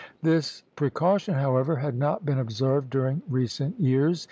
[0.23, 4.19] This precaution, however, had not been observed during recent years.